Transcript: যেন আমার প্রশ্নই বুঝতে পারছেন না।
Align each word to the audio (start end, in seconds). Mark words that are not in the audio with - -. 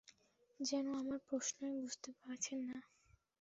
যেন 0.59 0.85
আমার 0.95 1.19
প্রশ্নই 1.27 1.75
বুঝতে 1.79 2.09
পারছেন 2.19 2.59
না। 2.69 2.77